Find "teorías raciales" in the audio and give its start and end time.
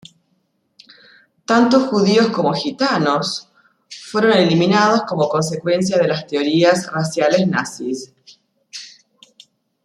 6.25-7.47